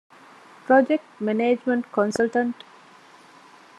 [0.65, 2.59] ޕްރޮޖެކްޓް މެނޭޖްމަންޓް ކޮންސަލްޓަންޓް